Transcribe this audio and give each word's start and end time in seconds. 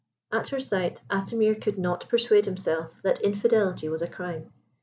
At 0.31 0.47
her 0.47 0.59
sight, 0.59 1.03
Atimir 1.11 1.61
could 1.61 1.77
not 1.77 2.09
persuade 2.09 2.45
himself 2.45 2.99
that 3.03 3.21
infidelity 3.21 3.87
was 3.87 4.01
a 4.01 4.07
crime. 4.07 4.51